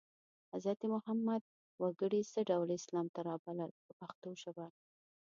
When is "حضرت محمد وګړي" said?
0.53-2.21